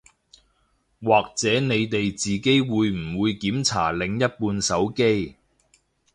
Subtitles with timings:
[0.99, 5.35] 或者你哋自己會唔會檢查另一半手機